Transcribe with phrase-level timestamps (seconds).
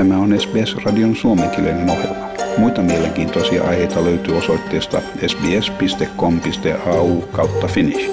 [0.00, 2.28] Tämä on SBS-radion suomenkielinen ohjelma.
[2.58, 8.10] Muita mielenkiintoisia aiheita löytyy osoitteesta sbs.com.au kautta finnish.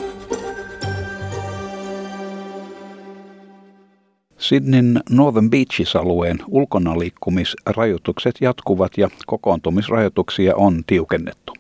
[4.38, 11.54] Sydneyn Northern Beaches-alueen ulkonaliikkumisrajoitukset jatkuvat ja kokoontumisrajoituksia on tiukennettu.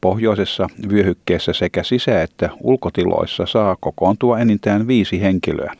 [0.00, 5.72] Pohjoisessa vyöhykkeessä sekä sisä- että ulkotiloissa saa kokoontua enintään viisi henkilöä.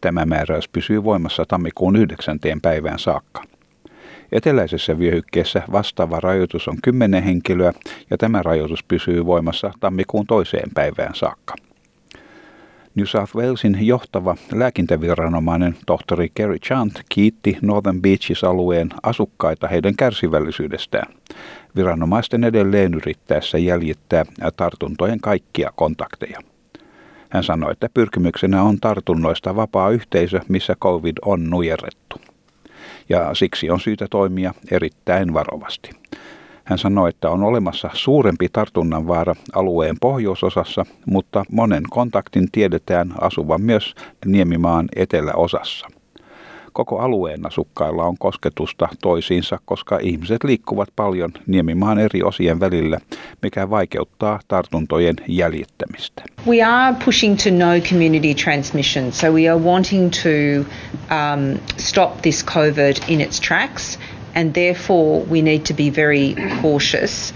[0.00, 2.38] Tämä määräys pysyy voimassa tammikuun 9.
[2.62, 3.42] päivään saakka.
[4.32, 7.72] Eteläisessä vyöhykkeessä vastaava rajoitus on 10 henkilöä
[8.10, 11.54] ja tämä rajoitus pysyy voimassa tammikuun toiseen päivään saakka.
[12.94, 21.14] New South Walesin johtava lääkintäviranomainen tohtori Kerry Chant kiitti Northern Beaches-alueen asukkaita heidän kärsivällisyydestään.
[21.76, 24.24] Viranomaisten edelleen yrittäessä jäljittää
[24.56, 26.40] tartuntojen kaikkia kontakteja.
[27.28, 32.20] Hän sanoi, että pyrkimyksenä on tartunnoista vapaa yhteisö, missä COVID on nujerrettu.
[33.08, 35.90] Ja siksi on syytä toimia erittäin varovasti.
[36.64, 43.62] Hän sanoi, että on olemassa suurempi tartunnan vaara alueen pohjoisosassa, mutta monen kontaktin tiedetään asuvan
[43.62, 43.94] myös
[44.26, 45.88] Niemimaan eteläosassa.
[46.72, 52.98] Koko alueen asukkailla on kosketusta toisiinsa, koska ihmiset liikkuvat paljon Niemimaan eri osien välillä,
[53.42, 56.22] mikä vaikeuttaa tartuntojen jäljittämistä.
[56.46, 60.28] We are pushing to no community transmission, so we are wanting to
[61.10, 63.98] um, stop this COVID in its tracks,
[64.34, 67.34] and therefore we need to be very cautious.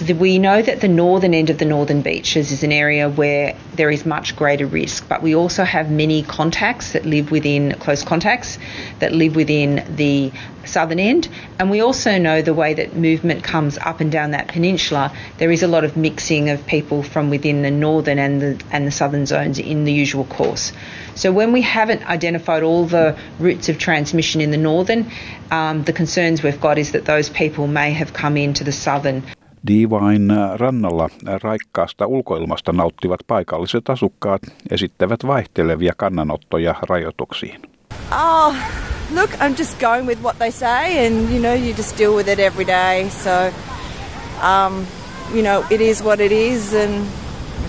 [0.00, 3.54] The, we know that the northern end of the northern beaches is an area where
[3.74, 8.02] there is much greater risk, but we also have many contacts that live within close
[8.02, 8.58] contacts
[9.00, 10.32] that live within the
[10.64, 11.28] southern end,
[11.58, 15.12] and we also know the way that movement comes up and down that peninsula.
[15.36, 18.86] There is a lot of mixing of people from within the northern and the and
[18.86, 20.72] the southern zones in the usual course.
[21.14, 25.10] So when we haven't identified all the routes of transmission in the northern,
[25.50, 29.24] um, the concerns we've got is that those people may have come into the southern.
[29.66, 31.08] Diivain rannalla
[31.42, 37.60] raikkaasta ulkoilmasta nauttivat paikalliset asukkaat esittävät vaihtelevia kannanottoja rajoituksiin.
[38.12, 38.54] Oh,
[39.14, 42.28] look, I'm just going with what they say and you know, you just deal with
[42.28, 43.10] it every day.
[43.10, 43.30] So,
[44.42, 44.86] um,
[45.34, 47.06] you know, it is what it is and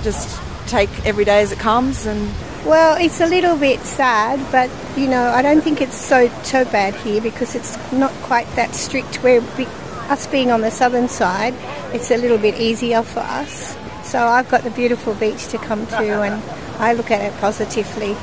[0.04, 0.40] just
[0.72, 2.30] take every day as it comes and
[2.66, 6.64] Well, it's a little bit sad, but you know, I don't think it's so so
[6.64, 9.24] bad here because it's not quite that strict.
[9.24, 9.42] Where
[10.12, 11.56] us being on the southern side,
[11.94, 13.76] it's a little bit easier for us.
[14.04, 16.42] So I've got the beautiful beach to come to, and
[16.80, 18.16] I look at it positively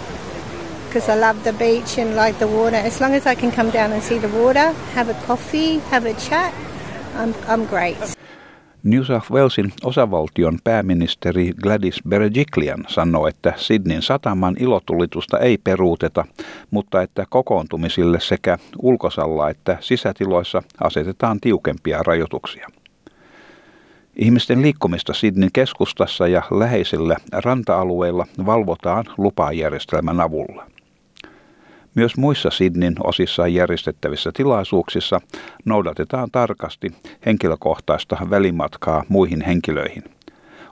[0.86, 2.76] because I love the beach and like the water.
[2.76, 6.06] As long as I can come down and see the water, have a coffee, have
[6.06, 6.54] a chat,
[7.16, 8.18] I'm, I'm great.
[8.82, 16.24] New South Walesin osavaltion pääministeri Gladys Berejiklian sanoi, että Sydneyn sataman ilotulitusta ei peruuteta,
[16.70, 22.68] mutta että kokoontumisille sekä ulkosalla että sisätiloissa asetetaan tiukempia rajoituksia.
[24.18, 30.66] Ihmisten liikkumista Sydneyn keskustassa ja läheisillä ranta-alueilla valvotaan lupajärjestelmän avulla.
[31.94, 35.20] Myös muissa Sidnin osissa järjestettävissä tilaisuuksissa
[35.64, 36.92] noudatetaan tarkasti
[37.26, 40.04] henkilökohtaista välimatkaa muihin henkilöihin.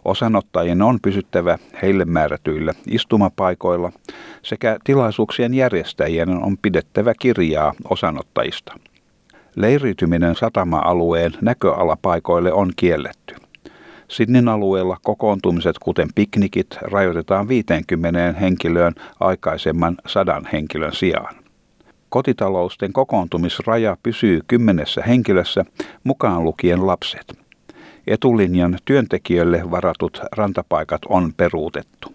[0.04, 3.92] Osanottajien on pysyttävä heille määrätyillä istumapaikoilla
[4.42, 8.74] sekä tilaisuuksien järjestäjien on pidettävä kirjaa osanottajista.
[9.56, 13.34] Leiriytyminen satama-alueen näköalapaikoille on kielletty.
[14.08, 21.34] Sidnin alueella kokoontumiset, kuten piknikit, rajoitetaan 50 henkilöön aikaisemman sadan henkilön sijaan.
[22.08, 25.64] Kotitalousten kokoontumisraja pysyy kymmenessä henkilössä,
[26.04, 27.38] mukaan lukien lapset.
[28.06, 32.14] Etulinjan työntekijöille varatut rantapaikat on peruutettu.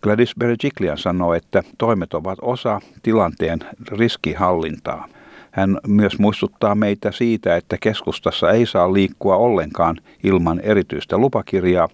[0.00, 3.58] Gladys Berejiklian sanoi, että toimet ovat osa tilanteen
[3.90, 5.08] riskihallintaa–
[5.52, 11.88] hän myös muistuttaa meitä siitä, että keskustassa ei saa liikkua ollenkaan ilman erityistä lupakirjaa,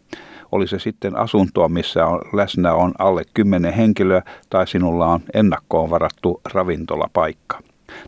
[0.53, 5.91] oli se sitten asuntoa, missä on, läsnä on alle kymmenen henkilöä tai sinulla on ennakkoon
[5.91, 7.59] varattu ravintolapaikka.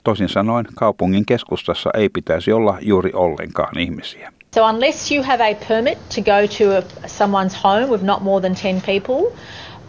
[0.04, 4.32] Toisin sanoen kaupungin keskustassa ei pitäisi olla juuri ollenkaan ihmisiä.
[4.54, 8.40] So unless you have a permit to go to a, someone's home with not more
[8.40, 9.32] than 10 people,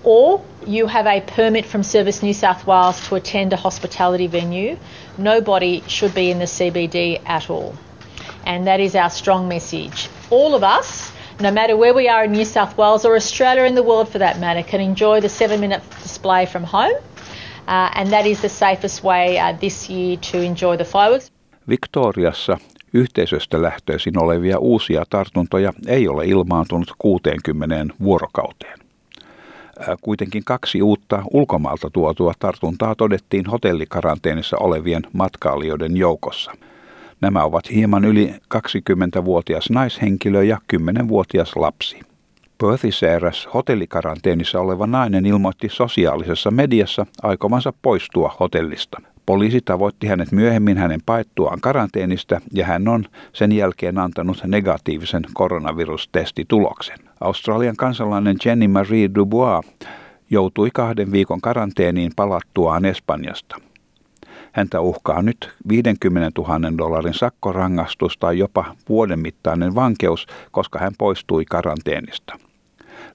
[0.03, 4.77] or you have a permit from Service New South Wales to attend a hospitality venue,
[5.17, 7.75] nobody should be in the CBD at all.
[8.45, 10.09] And that is our strong message.
[10.29, 13.75] All of us, no matter where we are in New South Wales or Australia in
[13.75, 16.95] the world for that matter, can enjoy the seven minute display from home.
[17.67, 21.31] Uh, and that is the safest way uh, this year to enjoy the fireworks.
[21.69, 22.57] Victoriassa
[22.93, 28.80] yhteisöstä lähtöisin olevia uusia tartuntoja ei ole ilmaantunut 60 vuorokauteen.
[30.01, 36.51] Kuitenkin kaksi uutta ulkomaalta tuotua tartuntaa todettiin hotellikaranteenissa olevien matkailijoiden joukossa.
[37.21, 41.99] Nämä ovat hieman yli 20-vuotias naishenkilö ja 10-vuotias lapsi.
[42.57, 49.01] Perthissä eräs hotellikaranteenissa oleva nainen ilmoitti sosiaalisessa mediassa aikovansa poistua hotellista.
[49.25, 57.10] Poliisi tavoitti hänet myöhemmin hänen paettuaan karanteenista ja hän on sen jälkeen antanut negatiivisen koronavirustestituloksen.
[57.21, 59.65] Australian kansalainen Jenny Marie Dubois
[60.29, 63.55] joutui kahden viikon karanteeniin palattuaan Espanjasta.
[64.51, 71.45] Häntä uhkaa nyt 50 000 dollarin sakkorangastus tai jopa vuoden mittainen vankeus, koska hän poistui
[71.45, 72.39] karanteenista.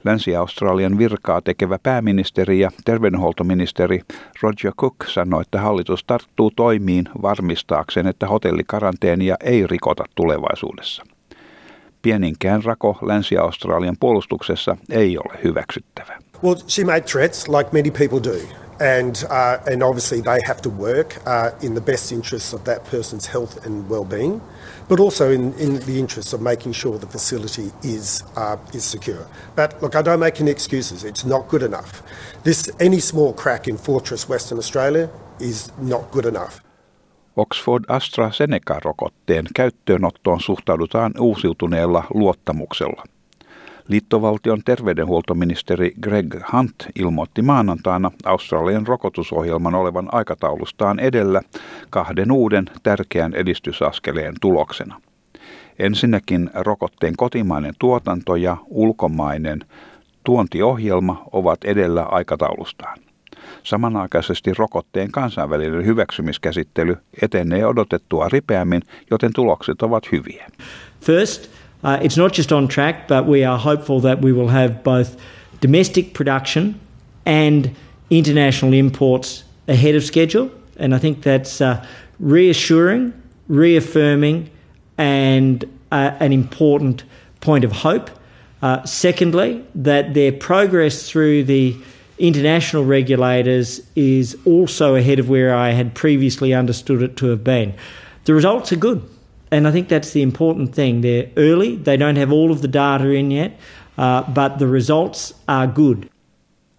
[0.05, 4.01] Länsi-Australian virkaa tekevä pääministeri ja terveydenhuoltoministeri
[4.43, 11.16] Roger Cook sanoi, että hallitus tarttuu toimiin varmistaakseen, että hotellikaranteenia ei rikota tulevaisuudessa.
[12.07, 16.19] Pieninkään rako Länsi-Australian puolustuksessa ei ole hyväksyttävä.
[16.45, 18.39] Well, she made threats like many people do.
[18.81, 22.85] and uh, and obviously they have to work uh, in the best interests of that
[22.85, 24.41] person's health and well-being,
[24.89, 29.27] but also in, in the interests of making sure the facility is uh, is secure.
[29.57, 31.05] But look, I don't make any excuses.
[31.05, 32.03] It's not good enough.
[32.45, 35.09] This any small crack in Fortress Western Australia
[35.41, 36.66] is not good enough.
[37.37, 43.05] Oxford AstraZeneca-rokotteen käyttöönottoon suhtaudutaan uusiutuneella luottamuksella–
[43.89, 51.43] Liittovaltion terveydenhuoltoministeri Greg Hunt ilmoitti maanantaina Australian rokotusohjelman olevan aikataulustaan edellä
[51.91, 55.01] kahden uuden tärkeän edistysaskeleen tuloksena.
[55.79, 59.61] Ensinnäkin rokotteen kotimainen tuotanto ja ulkomainen
[60.25, 62.99] tuontiohjelma ovat edellä aikataulustaan.
[63.63, 70.47] Samanaikaisesti rokotteen kansainvälinen hyväksymiskäsittely etenee odotettua ripeämmin, joten tulokset ovat hyviä.
[71.01, 71.51] First,
[71.85, 75.17] Uh, it's not just on track, but we are hopeful that we will have both
[75.61, 76.75] domestic production
[77.27, 77.71] and
[78.11, 80.51] international imports ahead of schedule.
[80.79, 81.77] And I think that's uh,
[82.19, 83.13] reassuring,
[83.49, 84.51] reaffirming,
[84.99, 87.05] and uh, an important
[87.41, 88.11] point of hope.
[88.63, 91.77] Uh, secondly, that their progress through the
[92.19, 97.75] international regulators is also ahead of where I had previously understood it to have been.
[98.25, 99.03] The results are good.
[99.51, 101.03] And I think that's the important thing.
[101.03, 103.53] They're early, they don't have all of the data in yet,
[103.99, 106.11] uh, but the results are good.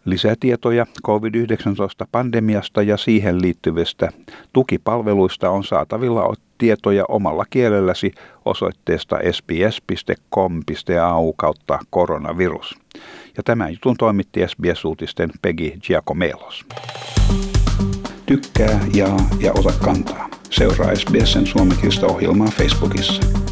[0.06, 4.12] Lisätietoja COVID-19-pandemiasta ja siihen liittyvistä
[4.54, 8.12] tukipalveluista on saatavilla tietoja omalla kielelläsi
[8.46, 12.78] osoitteesta sbs.com.au kautta koronavirus.
[13.38, 16.66] Ja tämän jutun toimitti SBS-uutisten Peggy Giacomelos.
[18.26, 20.30] Tykkää, jaa ja ota kantaa.
[20.50, 23.47] Seuraa SBSn suomenkielistä ohjelmaa Facebookissa.